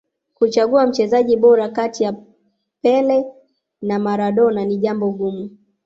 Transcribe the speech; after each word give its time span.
kuchagua 0.35 0.87
mchezaji 0.87 1.37
bora 1.37 1.69
kati 1.69 2.03
ya 2.03 2.15
pele 2.81 3.25
na 3.81 3.99
maradona 3.99 4.65
ni 4.65 4.77
jambo 4.77 5.11
gumu 5.11 5.49